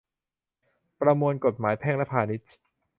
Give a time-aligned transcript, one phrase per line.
[1.01, 2.51] ประมวลกฎหมายแพ่งและพาณิชย์